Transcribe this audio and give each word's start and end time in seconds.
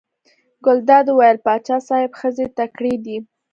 ګلداد 0.65 1.05
وویل: 1.09 1.37
پاچا 1.45 1.77
صاحب 1.87 2.11
ښځې 2.19 2.45
تکړې 2.57 2.93
دي. 3.05 3.17